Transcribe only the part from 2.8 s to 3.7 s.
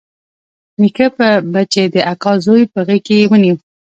غېږ کښې ونيو.